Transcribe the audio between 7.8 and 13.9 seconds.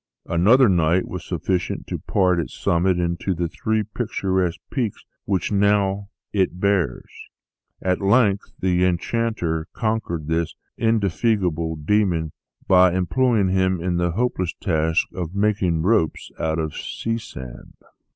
At length the enchanter conquered this indefatigable demon, by employing him